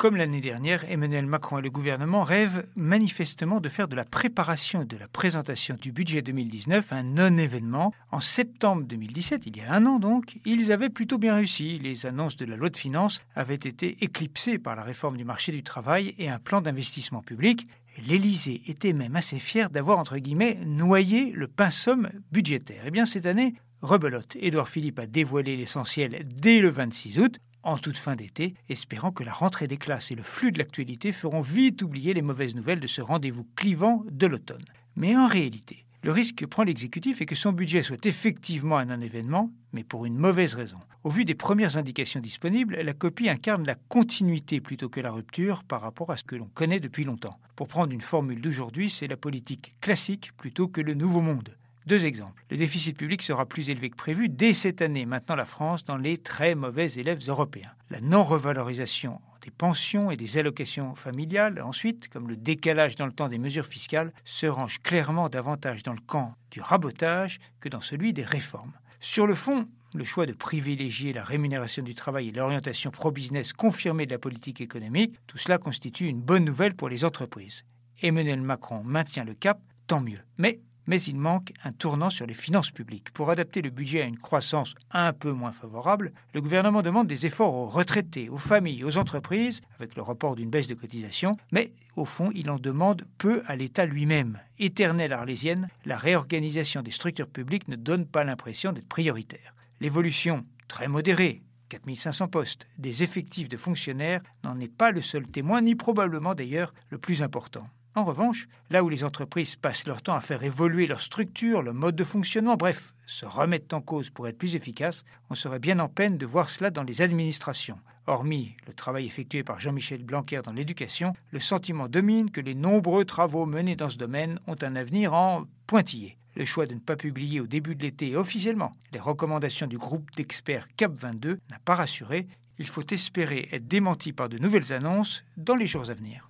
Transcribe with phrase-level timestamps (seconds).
[0.00, 4.80] Comme l'année dernière, Emmanuel Macron et le gouvernement rêvent manifestement de faire de la préparation
[4.80, 7.92] et de la présentation du budget 2019 un non-événement.
[8.10, 11.78] En septembre 2017, il y a un an donc, ils avaient plutôt bien réussi.
[11.80, 15.52] Les annonces de la loi de finances avaient été éclipsées par la réforme du marché
[15.52, 17.68] du travail et un plan d'investissement public.
[18.08, 22.84] L'Élysée était même assez fier d'avoir, entre guillemets, noyé le pinsomme budgétaire.
[22.86, 24.34] Eh bien, cette année, rebelote.
[24.40, 29.24] Édouard Philippe a dévoilé l'essentiel dès le 26 août en toute fin d'été, espérant que
[29.24, 32.80] la rentrée des classes et le flux de l'actualité feront vite oublier les mauvaises nouvelles
[32.80, 34.64] de ce rendez-vous clivant de l'automne.
[34.96, 38.86] Mais en réalité, le risque que prend l'exécutif est que son budget soit effectivement un
[38.86, 40.78] non-événement, mais pour une mauvaise raison.
[41.04, 45.62] Au vu des premières indications disponibles, la copie incarne la continuité plutôt que la rupture
[45.62, 47.38] par rapport à ce que l'on connaît depuis longtemps.
[47.54, 51.54] Pour prendre une formule d'aujourd'hui, c'est la politique classique plutôt que le nouveau monde.
[51.90, 52.44] Deux exemples.
[52.52, 55.96] Le déficit public sera plus élevé que prévu dès cette année, maintenant la France dans
[55.96, 57.72] les très mauvais élèves européens.
[57.90, 63.28] La non-revalorisation des pensions et des allocations familiales, ensuite, comme le décalage dans le temps
[63.28, 68.12] des mesures fiscales, se range clairement davantage dans le camp du rabotage que dans celui
[68.12, 68.74] des réformes.
[69.00, 74.06] Sur le fond, le choix de privilégier la rémunération du travail et l'orientation pro-business confirmée
[74.06, 77.64] de la politique économique, tout cela constitue une bonne nouvelle pour les entreprises.
[78.00, 80.20] Emmanuel Macron maintient le cap, tant mieux.
[80.38, 83.10] Mais mais il manque un tournant sur les finances publiques.
[83.12, 87.26] Pour adapter le budget à une croissance un peu moins favorable, le gouvernement demande des
[87.26, 91.72] efforts aux retraités, aux familles, aux entreprises, avec le report d'une baisse de cotisation, mais
[91.96, 94.38] au fond, il en demande peu à l'État lui-même.
[94.58, 99.54] Éternelle arlésienne, la réorganisation des structures publiques ne donne pas l'impression d'être prioritaire.
[99.80, 105.62] L'évolution, très modérée, 4500 postes, des effectifs de fonctionnaires n'en est pas le seul témoin,
[105.62, 107.66] ni probablement d'ailleurs le plus important.
[107.96, 111.72] En revanche, là où les entreprises passent leur temps à faire évoluer leur structure, le
[111.72, 115.80] mode de fonctionnement, bref, se remettent en cause pour être plus efficaces, on serait bien
[115.80, 117.80] en peine de voir cela dans les administrations.
[118.06, 123.04] Hormis le travail effectué par Jean-Michel Blanquer dans l'éducation, le sentiment domine que les nombreux
[123.04, 126.16] travaux menés dans ce domaine ont un avenir en pointillé.
[126.36, 130.08] Le choix de ne pas publier au début de l'été officiellement les recommandations du groupe
[130.16, 132.28] d'experts CAP 22 n'a pas rassuré.
[132.60, 136.29] Il faut espérer être démenti par de nouvelles annonces dans les jours à venir.